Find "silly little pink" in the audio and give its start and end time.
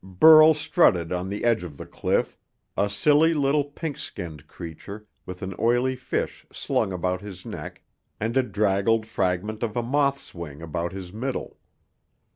2.89-3.97